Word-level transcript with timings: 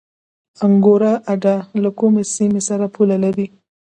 انګور 0.65 1.01
اډه 1.31 1.55
له 1.83 1.89
کومې 1.99 2.23
سیمې 2.35 2.61
سره 2.69 2.85
پوله 2.95 3.17
لري؟ 3.23 3.47